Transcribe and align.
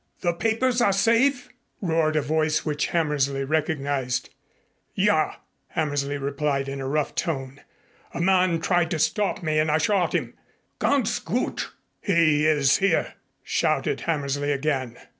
"The 0.21 0.33
papers 0.33 0.81
are 0.81 0.91
safe?" 0.91 1.49
roared 1.79 2.15
a 2.15 2.23
voice 2.23 2.65
which 2.65 2.87
Hammersley 2.87 3.43
recognized. 3.43 4.31
"Ja," 4.95 5.35
Hammersley 5.67 6.17
replied 6.17 6.67
in 6.67 6.81
a 6.81 6.87
rough 6.87 7.13
tone. 7.13 7.61
"A 8.11 8.19
man 8.19 8.59
tried 8.61 8.89
to 8.89 8.97
stop 8.97 9.43
me 9.43 9.59
and 9.59 9.69
I 9.69 9.77
shot 9.77 10.15
him." 10.15 10.33
"Ganz 10.79 11.19
gut!" 11.19 11.69
"He 12.01 12.47
is 12.47 12.77
here," 12.77 13.13
shouted 13.43 14.01
Hammersley 14.01 14.51
again. 14.51 14.97